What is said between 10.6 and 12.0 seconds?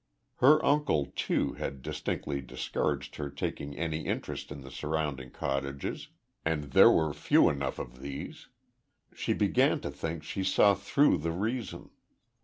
through the reason.